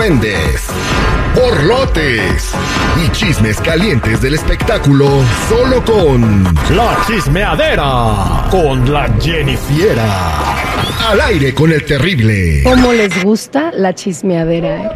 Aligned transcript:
argüendes, 0.00 0.62
borlotes 1.34 2.52
y 3.04 3.10
chismes 3.12 3.60
calientes 3.60 4.22
del 4.22 4.32
espectáculo 4.32 5.06
solo 5.46 5.84
con 5.84 6.42
La 6.74 6.96
chismeadera 7.06 8.46
con 8.50 8.90
la 8.90 9.10
Jennifiera. 9.20 10.06
Al 11.10 11.20
aire 11.20 11.52
con 11.52 11.70
el 11.70 11.84
terrible. 11.84 12.62
¿Cómo 12.64 12.94
les 12.94 13.22
gusta 13.22 13.72
la 13.74 13.94
chismeadera? 13.94 14.84
eh? 14.84 14.90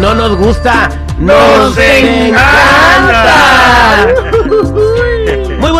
No 0.00 0.14
nos 0.16 0.36
gusta, 0.36 0.90
nos 1.20 1.78
encanta. 1.78 3.14
Muy 4.72 4.75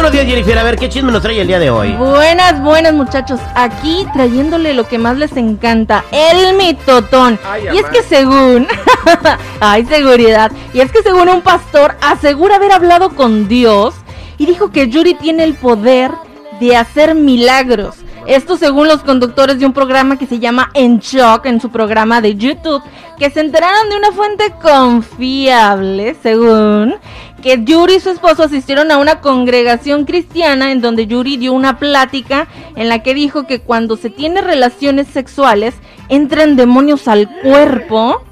buenos 0.06 0.24
días, 0.24 0.36
Jennifer. 0.36 0.58
A 0.58 0.62
ver, 0.62 0.76
¿qué 0.76 0.88
chisme 0.88 1.10
nos 1.10 1.20
trae 1.20 1.40
el 1.40 1.48
día 1.48 1.58
de 1.58 1.68
hoy? 1.68 1.92
Buenas, 1.94 2.62
buenas 2.62 2.94
muchachos. 2.94 3.40
Aquí 3.56 4.06
trayéndole 4.12 4.72
lo 4.72 4.86
que 4.86 4.98
más 4.98 5.16
les 5.16 5.36
encanta, 5.36 6.04
el 6.12 6.56
mitotón. 6.56 7.40
y 7.72 7.76
es 7.76 7.86
que 7.86 8.04
según, 8.04 8.68
hay 9.60 9.84
seguridad. 9.86 10.52
Y 10.72 10.80
es 10.80 10.92
que 10.92 11.02
según 11.02 11.28
un 11.28 11.42
pastor 11.42 11.96
asegura 12.00 12.54
haber 12.54 12.70
hablado 12.70 13.16
con 13.16 13.48
Dios 13.48 13.94
y 14.38 14.46
dijo 14.46 14.70
que 14.70 14.88
Yuri 14.88 15.14
tiene 15.14 15.42
el 15.42 15.54
poder 15.54 16.12
de 16.60 16.76
hacer 16.76 17.16
milagros. 17.16 17.96
Esto 18.26 18.56
según 18.56 18.88
los 18.88 19.04
conductores 19.04 19.60
de 19.60 19.66
un 19.66 19.72
programa 19.72 20.18
que 20.18 20.26
se 20.26 20.40
llama 20.40 20.70
En 20.74 20.98
Shock 20.98 21.46
en 21.46 21.60
su 21.60 21.70
programa 21.70 22.20
de 22.20 22.34
YouTube, 22.34 22.82
que 23.18 23.30
se 23.30 23.40
enteraron 23.40 23.88
de 23.88 23.96
una 23.96 24.10
fuente 24.10 24.52
confiable, 24.60 26.16
según, 26.22 26.96
que 27.40 27.62
Yuri 27.62 27.94
y 27.94 28.00
su 28.00 28.10
esposo 28.10 28.42
asistieron 28.42 28.90
a 28.90 28.98
una 28.98 29.20
congregación 29.20 30.06
cristiana 30.06 30.72
en 30.72 30.80
donde 30.80 31.06
Yuri 31.06 31.36
dio 31.36 31.52
una 31.52 31.78
plática 31.78 32.48
en 32.74 32.88
la 32.88 33.00
que 33.04 33.14
dijo 33.14 33.46
que 33.46 33.60
cuando 33.60 33.96
se 33.96 34.10
tiene 34.10 34.40
relaciones 34.40 35.06
sexuales 35.06 35.74
entran 36.08 36.56
demonios 36.56 37.06
al 37.06 37.28
cuerpo 37.42 38.24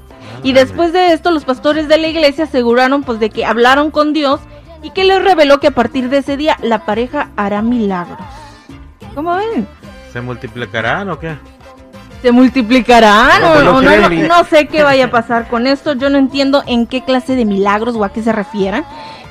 y 0.43 0.51
después 0.51 0.91
de 0.91 1.13
esto 1.13 1.31
los 1.31 1.45
pastores 1.45 1.87
de 1.87 1.97
la 1.97 2.07
iglesia 2.09 2.43
aseguraron 2.43 3.03
pues 3.03 3.21
de 3.21 3.29
que 3.29 3.45
hablaron 3.45 3.91
con 3.91 4.11
Dios 4.11 4.41
y 4.83 4.89
que 4.89 5.05
les 5.05 5.23
reveló 5.23 5.61
que 5.61 5.67
a 5.67 5.71
partir 5.71 6.09
de 6.09 6.17
ese 6.17 6.35
día 6.35 6.57
la 6.61 6.85
pareja 6.85 7.29
hará 7.37 7.61
milagros. 7.61 8.19
¿Cómo 9.15 9.33
ven? 9.35 9.65
¿Se 10.15 10.21
multiplicarán 10.21 11.09
o 11.09 11.19
qué? 11.19 11.35
se 12.21 12.31
multiplicarán 12.31 13.41
No, 13.41 13.49
o, 13.49 13.53
pues 13.53 13.65
no 13.65 13.75
o 13.75 13.81
no, 13.81 14.43
sé 14.45 14.67
qué 14.67 14.81
vaya 14.81 15.05
a 15.07 15.11
pasar 15.11 15.49
con 15.49 15.67
esto. 15.67 15.91
Yo 15.91 16.09
no 16.09 16.17
entiendo 16.17 16.63
en 16.67 16.87
qué 16.87 17.03
clase 17.03 17.35
de 17.35 17.43
milagros 17.43 17.97
o 17.97 18.05
a 18.05 18.13
qué 18.13 18.23
se 18.23 18.31
refieran. 18.31 18.85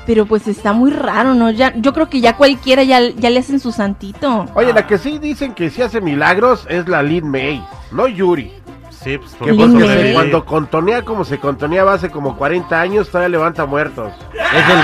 Pero 0.05 0.27
pues 0.27 0.46
está 0.46 0.74
muy 0.74 0.90
raro, 0.90 1.32
¿no? 1.32 1.50
Ya, 1.50 1.72
yo 1.77 1.94
creo 1.94 2.10
que 2.10 2.20
ya 2.20 2.36
cualquiera 2.36 2.82
ya, 2.82 3.00
ya 3.00 3.30
le 3.30 3.40
hacen 3.40 3.60
su 3.60 3.72
santito. 3.72 4.44
Oye, 4.52 4.74
la 4.74 4.86
que 4.86 4.98
sí 4.98 5.18
dicen 5.18 5.55
que 5.55 5.70
sí 5.70 5.80
hace 5.80 6.02
milagros 6.02 6.66
es 6.68 6.86
la 6.86 7.02
Lin 7.02 7.30
May, 7.30 7.66
no 7.90 8.06
Yuri. 8.06 8.52
Sí, 8.90 9.16
pues 9.16 9.30
Que 9.42 9.55
porque 9.55 10.12
cuando 10.12 10.44
contonea 10.44 11.00
como 11.00 11.24
se 11.24 11.38
contoneaba 11.38 11.94
hace 11.94 12.10
como 12.10 12.36
40 12.36 12.78
años, 12.78 13.08
todavía 13.08 13.30
levanta 13.30 13.64
muertos. 13.64 14.12
Es 14.34 14.68
el, 14.68 14.78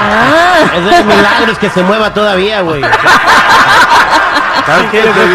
Ah, 0.00 0.70
es 0.76 0.84
de 0.84 0.90
los 0.90 1.04
milagros 1.06 1.58
que 1.58 1.70
se 1.70 1.82
mueva 1.84 2.12
todavía, 2.12 2.60
güey. 2.62 2.82
¿Sabes 4.68 4.90
qué? 4.90 5.02
Yo 5.02 5.12
creo 5.12 5.26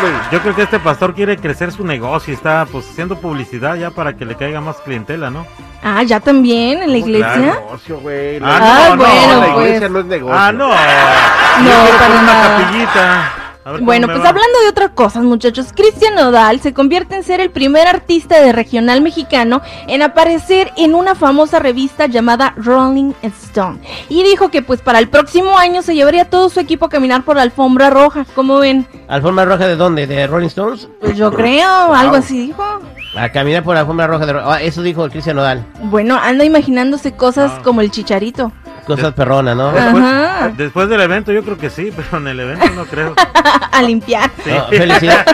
que-. 0.00 0.34
Yo 0.36 0.40
creo 0.42 0.54
que 0.56 0.62
este 0.62 0.78
pastor 0.80 1.14
quiere 1.14 1.36
crecer 1.36 1.72
su 1.72 1.84
negocio 1.84 2.32
y 2.32 2.36
está 2.36 2.66
pues 2.70 2.88
haciendo 2.90 3.20
publicidad 3.20 3.76
ya 3.76 3.90
para 3.90 4.16
que 4.16 4.24
le 4.24 4.34
caiga 4.34 4.60
más 4.60 4.76
clientela, 4.78 5.30
¿no? 5.30 5.46
ah, 5.84 6.02
ya 6.02 6.20
también 6.20 6.82
en 6.82 6.92
la 6.92 6.98
iglesia. 6.98 7.36
negocio, 7.36 7.98
güey. 8.00 8.38
Ah, 8.42 8.86
no, 8.88 8.96
no, 8.96 9.04
bueno, 9.04 9.40
la 9.40 9.54
pues. 9.54 9.66
iglesia 9.66 9.88
no 9.90 9.98
es 10.00 10.04
negocio. 10.06 10.36
Ah, 10.38 10.52
no. 10.52 10.68
No, 10.68 11.98
para 11.98 12.14
una 12.14 12.22
nada. 12.22 12.58
capillita. 12.58 13.32
Ver 13.72 13.82
Bueno, 13.82 14.06
pues 14.06 14.18
va. 14.18 14.28
hablando 14.28 14.58
de 14.64 14.68
otras 14.70 14.90
cosas, 14.90 15.22
muchachos, 15.24 15.68
Cristian 15.74 16.14
Nodal 16.14 16.60
se 16.60 16.72
convierte 16.72 17.16
en 17.16 17.22
ser 17.22 17.40
el 17.40 17.50
primer 17.50 17.86
artista 17.86 18.40
de 18.40 18.52
regional 18.52 19.00
mexicano 19.00 19.62
en 19.86 20.02
aparecer 20.02 20.72
en 20.76 20.94
una 20.94 21.14
famosa 21.14 21.58
revista 21.58 22.06
llamada 22.06 22.54
Rolling 22.56 23.12
Stone. 23.22 23.78
Y 24.08 24.22
dijo 24.22 24.50
que 24.50 24.62
pues 24.62 24.80
para 24.80 24.98
el 24.98 25.08
próximo 25.08 25.56
año 25.58 25.82
se 25.82 25.94
llevaría 25.94 26.28
todo 26.30 26.48
su 26.48 26.60
equipo 26.60 26.86
a 26.86 26.88
caminar 26.88 27.22
por 27.24 27.36
la 27.36 27.42
alfombra 27.42 27.90
roja. 27.90 28.24
¿Cómo 28.34 28.58
ven? 28.58 28.86
¿Alfombra 29.08 29.44
roja 29.44 29.66
de 29.66 29.76
dónde? 29.76 30.06
¿De 30.06 30.26
Rolling 30.26 30.48
Stones? 30.48 30.88
Pues 31.00 31.16
yo 31.16 31.32
creo, 31.32 31.92
algo 31.94 32.16
así 32.16 32.46
dijo. 32.48 32.64
A 33.16 33.30
caminar 33.30 33.64
por 33.64 33.74
la 33.74 33.80
alfombra 33.80 34.06
roja 34.06 34.26
de 34.26 34.32
Ro- 34.34 34.42
ah, 34.50 34.60
Eso 34.62 34.82
dijo 34.82 35.08
Cristian 35.08 35.36
Nodal. 35.36 35.64
Bueno, 35.84 36.16
anda 36.20 36.44
imaginándose 36.44 37.12
cosas 37.12 37.50
como 37.64 37.80
el 37.80 37.90
chicharito. 37.90 38.52
Cosas 38.96 39.14
perronas, 39.14 39.56
¿no? 39.56 39.70
Después, 39.72 40.04
Ajá. 40.04 40.52
después 40.56 40.88
del 40.88 41.00
evento 41.00 41.30
yo 41.32 41.42
creo 41.44 41.56
que 41.58 41.70
sí, 41.70 41.92
pero 41.96 42.18
en 42.18 42.28
el 42.28 42.40
evento 42.40 42.68
no 42.74 42.84
creo. 42.86 43.14
a 43.72 43.82
limpiar. 43.82 44.30
Sí. 44.44 44.50
No, 44.50 44.66
felicidad- 44.68 45.24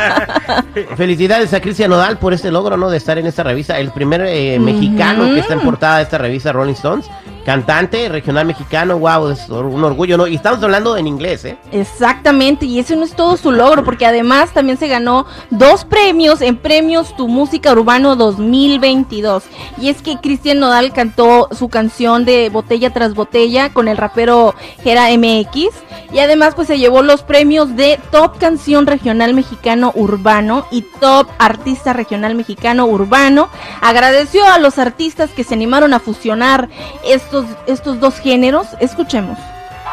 felicidades 0.96 1.52
a 1.54 1.60
Cristian 1.60 1.90
Nodal 1.90 2.18
por 2.18 2.32
este 2.34 2.50
logro, 2.50 2.76
¿no? 2.76 2.90
De 2.90 2.96
estar 2.98 3.16
en 3.18 3.26
esta 3.26 3.42
revista. 3.42 3.78
El 3.78 3.90
primer 3.92 4.22
eh, 4.26 4.58
mexicano 4.58 5.24
que 5.32 5.40
está 5.40 5.54
en 5.54 5.60
portada 5.60 5.98
de 5.98 6.02
esta 6.04 6.18
revista 6.18 6.52
Rolling 6.52 6.74
Stones. 6.74 7.06
Cantante 7.44 8.08
regional 8.08 8.46
mexicano, 8.46 8.98
wow, 8.98 9.28
es 9.28 9.48
un 9.48 9.84
orgullo, 9.84 10.16
¿no? 10.16 10.26
Y 10.26 10.34
estamos 10.34 10.62
hablando 10.62 10.96
en 10.96 11.06
inglés, 11.06 11.44
¿eh? 11.44 11.58
Exactamente, 11.72 12.64
y 12.64 12.78
ese 12.78 12.96
no 12.96 13.04
es 13.04 13.14
todo 13.14 13.36
su 13.36 13.52
logro, 13.52 13.84
porque 13.84 14.06
además 14.06 14.52
también 14.52 14.78
se 14.78 14.88
ganó 14.88 15.26
dos 15.50 15.84
premios 15.84 16.40
en 16.40 16.56
Premios 16.56 17.14
Tu 17.16 17.28
Música 17.28 17.72
Urbano 17.72 18.16
2022. 18.16 19.44
Y 19.78 19.90
es 19.90 20.00
que 20.00 20.16
Cristian 20.16 20.58
Nodal 20.58 20.92
cantó 20.92 21.48
su 21.52 21.68
canción 21.68 22.24
de 22.24 22.48
Botella 22.48 22.92
tras 22.94 23.14
Botella 23.14 23.72
con 23.72 23.88
el 23.88 23.96
rapero 23.96 24.54
Gera 24.82 25.08
MX. 25.16 25.68
Y 26.12 26.20
además 26.20 26.54
pues 26.54 26.68
se 26.68 26.78
llevó 26.78 27.02
los 27.02 27.22
premios 27.22 27.76
de 27.76 27.98
Top 28.10 28.38
Canción 28.38 28.86
Regional 28.86 29.34
Mexicano 29.34 29.92
Urbano 29.94 30.66
y 30.70 30.82
Top 31.00 31.28
Artista 31.38 31.92
Regional 31.92 32.34
Mexicano 32.34 32.86
Urbano. 32.86 33.48
Agradeció 33.80 34.46
a 34.46 34.58
los 34.58 34.78
artistas 34.78 35.30
que 35.30 35.44
se 35.44 35.54
animaron 35.54 35.92
a 35.92 36.00
fusionar 36.00 36.68
estos, 37.04 37.46
estos 37.66 38.00
dos 38.00 38.18
géneros. 38.18 38.68
Escuchemos. 38.80 39.38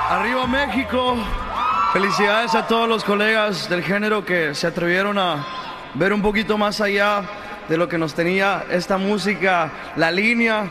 Arriba 0.10 0.46
México. 0.48 1.16
Felicidades 1.94 2.56
a 2.56 2.68
todos 2.68 2.88
los 2.88 3.04
colegas 3.04 3.68
del 3.68 3.84
género 3.84 4.24
que 4.24 4.56
se 4.56 4.68
atrevieron 4.68 5.18
a 5.18 5.46
ver 5.94 6.14
un 6.14 6.22
poquito 6.22 6.58
más 6.58 6.80
allá 6.80 7.24
de 7.68 7.78
lo 7.78 7.90
que 7.90 7.98
nos 7.98 8.14
tenía 8.14 8.64
esta 8.70 8.98
música, 8.98 9.72
la 9.98 10.10
línea. 10.10 10.70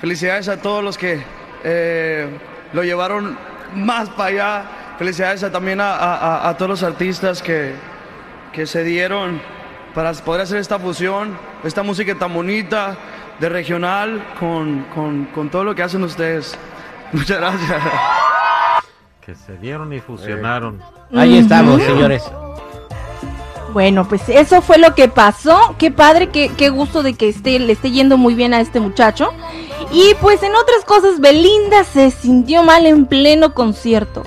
Felicidades 0.00 0.48
a 0.48 0.60
todos 0.60 0.82
los 0.82 0.98
que 0.98 1.22
eh, 1.62 2.28
lo 2.72 2.82
llevaron 2.82 3.38
más 3.74 4.08
para 4.10 4.28
allá. 4.28 4.64
Felicidades 4.98 5.42
a- 5.42 5.50
también 5.52 5.80
a, 5.80 5.94
a- 5.94 6.48
a- 6.48 6.56
todos 6.56 6.68
los 6.70 6.82
artistas 6.82 7.42
que, 7.42 7.74
que 8.52 8.66
se 8.66 8.82
dieron 8.82 9.40
para 9.94 10.12
poder 10.12 10.42
hacer 10.42 10.58
esta 10.58 10.78
fusión, 10.78 11.36
esta 11.64 11.82
música 11.82 12.14
tan 12.14 12.32
bonita 12.32 12.96
de 13.38 13.48
regional 13.48 14.24
con, 14.40 14.86
con- 14.94 15.26
con 15.26 15.50
todo 15.50 15.64
lo 15.64 15.74
que 15.74 15.82
hacen 15.82 16.02
ustedes. 16.02 16.56
Muchas 17.12 17.38
gracias. 17.38 17.82
Que 19.24 19.34
se 19.34 19.56
dieron 19.58 19.92
y 19.92 20.00
fusionaron. 20.00 20.80
Ahí 21.14 21.38
estamos, 21.38 21.82
señores. 21.82 22.22
Bueno, 23.72 24.08
pues 24.08 24.28
eso 24.28 24.62
fue 24.62 24.78
lo 24.78 24.94
que 24.94 25.08
pasó. 25.08 25.74
Qué 25.78 25.90
padre, 25.90 26.30
qué, 26.30 26.50
qué 26.56 26.70
gusto 26.70 27.02
de 27.02 27.14
que 27.14 27.28
esté, 27.28 27.58
le 27.58 27.72
esté 27.72 27.90
yendo 27.90 28.16
muy 28.16 28.34
bien 28.34 28.54
a 28.54 28.60
este 28.60 28.80
muchacho. 28.80 29.30
Y 29.92 30.14
pues 30.20 30.42
en 30.42 30.54
otras 30.54 30.84
cosas, 30.86 31.20
Belinda 31.20 31.84
se 31.84 32.10
sintió 32.10 32.62
mal 32.62 32.86
en 32.86 33.06
pleno 33.06 33.52
concierto. 33.52 34.22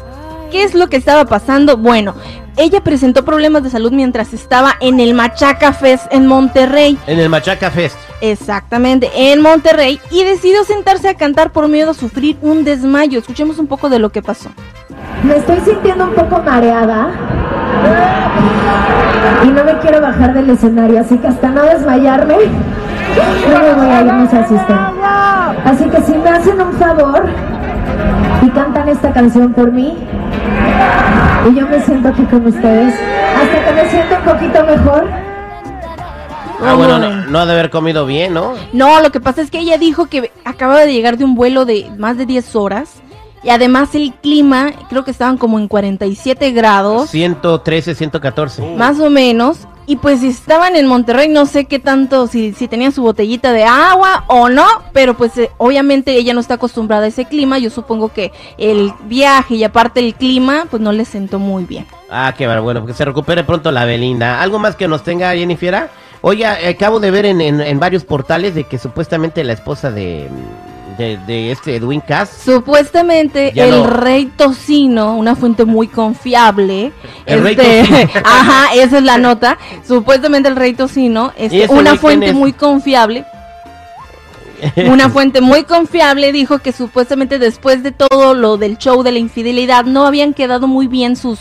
¿Qué 0.51 0.63
es 0.63 0.74
lo 0.74 0.88
que 0.88 0.98
estaba 0.98 1.25
pasando? 1.25 1.78
Bueno, 1.78 2.16
ella 2.57 2.81
presentó 2.84 3.24
problemas 3.24 3.63
de 3.63 3.69
salud 3.69 3.92
mientras 3.92 4.34
estaba 4.34 4.74
en 4.80 5.00
el 5.00 5.13
Machaca 5.13 5.74
Fest 5.74 6.12
en 6.12 6.25
Monterrey. 6.28 6.98
En 7.07 7.19
el 7.19 7.30
Machaca 7.30 7.69
Fest. 7.69 7.98
Exactamente, 8.22 9.10
en 9.16 9.42
Monterrey. 9.42 10.00
Y 10.12 10.24
decidió 10.24 10.63
sentarse 10.63 11.07
a 11.07 11.13
cantar 11.13 11.51
por 11.51 11.68
miedo 11.68 11.92
a 11.92 11.94
sufrir 11.94 12.38
un 12.42 12.63
desmayo. 12.63 13.19
Escuchemos 13.19 13.60
un 13.60 13.68
poco 13.68 13.90
de 13.90 14.00
lo 14.00 14.10
que 14.10 14.22
pasó. 14.22 14.50
Me 15.24 15.38
estoy 15.38 15.60
sintiendo 15.62 16.06
un 16.06 16.13
poco 16.13 16.42
mareada 16.42 17.12
y 19.44 19.48
no 19.48 19.63
me 19.63 19.78
quiero 19.80 20.02
bajar 20.02 20.34
del 20.34 20.50
escenario, 20.50 21.00
así 21.02 21.18
que 21.18 21.28
hasta 21.28 21.50
no 21.50 21.62
desmayarme, 21.63 22.36
no 23.52 23.60
me 23.60 23.74
voy 23.74 23.88
a 23.88 24.02
ir, 24.02 24.13
no 24.13 24.30
se 24.30 24.38
asusten. 24.38 24.78
Así 25.66 25.84
que 25.86 26.02
si 26.02 26.13
me 26.13 26.30
hacen 26.30 26.60
un 26.62 26.74
favor 26.74 27.25
y 28.42 28.50
cantan 28.50 28.90
esta 28.90 29.12
canción 29.12 29.54
por 29.54 29.72
mí, 29.72 29.98
y 31.50 31.56
yo 31.56 31.68
me 31.68 31.80
siento 31.81 32.10
aquí 32.10 32.24
con 32.24 32.46
ustedes, 32.46 32.94
hasta 33.36 33.66
que 33.66 33.72
me 33.74 33.90
siento 33.90 34.16
un 34.16 34.24
poquito 34.24 34.66
mejor. 34.66 35.10
Ah, 36.62 36.74
bueno, 36.75 37.00
no, 37.00 37.25
no 37.25 37.40
ha 37.40 37.46
de 37.46 37.54
haber 37.54 37.69
comido 37.69 38.06
bien, 38.06 38.34
¿no? 38.34 38.54
No, 38.74 39.01
lo 39.01 39.12
que 39.12 39.22
pasa 39.22 39.42
es 39.42 39.50
que 39.50 39.60
ella 39.60 39.78
dijo 39.78 40.07
que 40.07 40.31
acababa 40.44 40.81
de 40.81 40.92
llegar 40.92 41.18
de 41.18 41.24
un 41.24 41.36
vuelo 41.36 41.66
de 41.66 41.90
más 41.98 42.18
de 42.18 42.25
10 42.25 42.56
horas. 42.56 42.96
Y 43.42 43.50
además 43.51 43.96
el 43.96 44.13
clima, 44.16 44.72
creo 44.90 45.06
que 45.06 45.12
estaban 45.12 45.38
como 45.38 45.60
en 45.60 45.69
47 45.69 46.52
grados, 46.52 47.10
113, 47.10 47.95
114. 47.95 48.75
más 48.75 49.00
o 49.00 49.10
menos. 49.10 49.60
Y 49.89 49.95
pues 49.95 50.19
si 50.19 50.27
estaban 50.27 50.75
en 50.75 50.86
Monterrey, 50.86 51.30
no 51.30 51.47
sé 51.47 51.65
qué 51.65 51.80
tanto, 51.80 52.27
si, 52.27 52.53
si 52.53 52.68
tenían 52.68 52.91
su 52.91 53.01
botellita 53.01 53.51
de 53.53 53.63
agua 53.63 54.24
o 54.27 54.47
no, 54.47 54.63
pero 54.94 55.18
pues 55.18 55.36
eh, 55.39 55.50
obviamente 55.57 56.12
ella 56.15 56.36
no 56.36 56.41
está 56.41 56.53
acostumbrada 56.53 57.06
a 57.06 57.07
ese 57.07 57.25
clima. 57.25 57.57
Yo 57.57 57.71
supongo 57.71 58.09
que 58.13 58.31
el 58.59 58.94
viaje 59.06 59.56
y 59.56 59.63
aparte 59.63 60.00
el 60.00 60.13
clima, 60.13 60.68
pues 60.69 60.80
no 60.80 60.91
le 60.91 61.06
sentó 61.06 61.39
muy 61.39 61.63
bien. 61.63 61.88
Ah, 62.07 62.36
qué 62.38 62.45
bueno, 62.45 62.62
bueno, 62.62 62.86
que 62.86 62.94
se 62.94 63.03
recupere 63.03 63.44
pronto 63.44 63.71
la 63.71 63.83
Belinda. 63.86 64.44
¿Algo 64.44 64.59
más 64.59 64.75
que 64.75 64.88
nos 64.88 65.03
tenga 65.03 65.33
Jennifer? 65.33 65.89
Oye, 66.21 66.45
acabo 66.45 67.00
de 67.00 67.09
ver 67.09 67.25
en, 67.25 67.42
en- 67.42 67.59
en 67.62 67.80
varios 67.80 68.03
portales 68.03 68.53
de 68.53 68.65
que 68.65 68.77
supuestamente 68.77 69.44
la 69.44 69.53
esposa 69.53 69.89
de, 69.89 70.30
de, 71.00 71.18
de 71.25 71.51
este 71.51 71.75
Edwin 71.78 72.01
Cass 72.01 72.30
Supuestamente 72.46 73.51
Ya 73.56 73.66
el 73.66 73.72
no. 73.84 73.88
rey 73.88 74.25
Tocino, 74.25 75.16
una 75.16 75.36
fuente 75.36 75.66
muy 75.66 75.88
confiable, 75.88 76.92
El 77.25 77.42
rey 77.42 77.56
este, 77.57 77.80
Tocino. 77.81 78.10
ajá, 78.25 78.74
esa 78.75 78.98
es 79.00 79.04
la 79.04 79.18
nota. 79.18 79.57
Supuestamente 79.88 80.50
el 80.50 80.56
rey 80.56 80.74
Tocino, 80.74 81.34
¿Y 81.38 81.46
este, 81.46 81.63
ese 81.63 81.74
una 81.74 81.96
fuente 81.96 82.28
es? 82.30 82.36
muy 82.36 82.54
confiable, 82.54 83.25
una 84.92 85.10
fuente 85.16 85.40
muy 85.42 85.63
confiable 85.63 86.31
dijo 86.34 86.60
que 86.60 86.72
supuestamente 86.74 87.40
después 87.40 87.81
de 87.81 87.92
todo 87.92 88.34
lo 88.34 88.57
del 88.57 88.78
show 88.78 89.02
de 89.04 89.12
la 89.13 89.19
infidelidad 89.19 89.86
no 89.86 90.06
habían 90.06 90.34
quedado 90.34 90.68
muy 90.68 90.88
bien 90.88 91.16
sus 91.16 91.40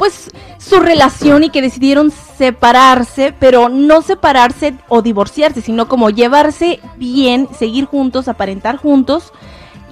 pues 0.00 0.30
su 0.56 0.80
relación 0.80 1.44
y 1.44 1.50
que 1.50 1.60
decidieron 1.60 2.10
separarse, 2.10 3.34
pero 3.38 3.68
no 3.68 4.00
separarse 4.00 4.72
o 4.88 5.02
divorciarse, 5.02 5.60
sino 5.60 5.88
como 5.88 6.08
llevarse 6.08 6.80
bien, 6.96 7.48
seguir 7.58 7.84
juntos, 7.84 8.26
aparentar 8.26 8.78
juntos 8.78 9.30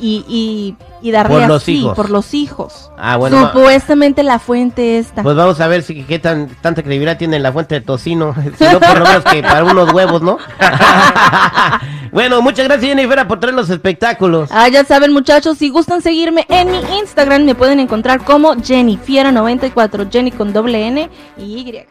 y, 0.00 0.24
y, 0.28 0.76
y 1.06 1.10
darle 1.10 1.38
Por 1.40 1.48
los 1.48 1.62
así, 1.62 1.78
hijos. 1.78 1.96
por 1.96 2.10
los 2.10 2.34
hijos. 2.34 2.90
Ah, 2.98 3.16
bueno, 3.16 3.46
Supuestamente 3.46 4.22
la 4.22 4.38
fuente 4.38 4.98
esta. 4.98 5.22
Pues 5.22 5.36
vamos 5.36 5.60
a 5.60 5.66
ver 5.68 5.82
si 5.82 6.02
qué 6.04 6.18
tan 6.18 6.48
tanta 6.60 6.82
credibilidad 6.82 7.18
tiene 7.18 7.38
la 7.38 7.52
fuente 7.52 7.76
de 7.76 7.80
tocino. 7.80 8.34
Si 8.58 8.64
no, 8.64 8.80
por 8.80 8.98
lo 8.98 9.04
menos 9.04 9.24
que 9.24 9.42
para 9.42 9.64
unos 9.64 9.92
huevos, 9.92 10.22
¿no? 10.22 10.38
bueno, 12.12 12.42
muchas 12.42 12.66
gracias 12.66 12.88
Jennifer 12.88 13.26
por 13.26 13.40
traer 13.40 13.54
los 13.54 13.70
espectáculos. 13.70 14.50
Ah, 14.52 14.68
ya 14.68 14.84
saben 14.84 15.12
muchachos, 15.12 15.58
si 15.58 15.68
gustan 15.70 16.02
seguirme 16.02 16.46
en 16.48 16.70
mi 16.70 16.80
Instagram 17.00 17.44
me 17.44 17.54
pueden 17.54 17.80
encontrar 17.80 18.24
como 18.24 18.54
Jennifiera94, 18.54 20.10
Jenny 20.10 20.30
con 20.30 20.52
doble 20.52 20.86
N 20.86 21.10
y 21.38 21.42
Y. 21.42 21.88